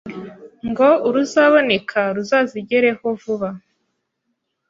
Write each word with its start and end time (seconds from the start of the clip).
ngo 0.69 0.87
uruzaboneka 1.07 1.99
ruzazigereho 2.15 3.05
vuba, 3.21 3.49